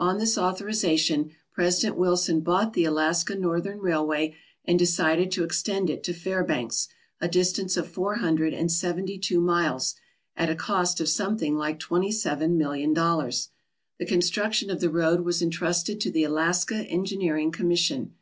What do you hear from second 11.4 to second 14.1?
like twenty seven million dollars. The